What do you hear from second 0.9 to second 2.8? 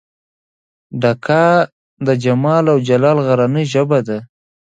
ډکه د جمال او